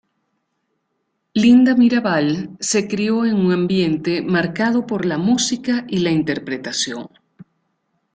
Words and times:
Linda 1.35 1.75
Mirabal 1.75 2.49
se 2.59 2.87
crio 2.87 3.23
en 3.23 3.35
un 3.35 3.51
ambiente 3.51 4.23
marcado 4.23 4.87
por 4.87 5.05
la 5.05 5.19
música 5.19 5.85
y 5.87 5.99
la 5.99 6.09
interpretación. 6.09 7.07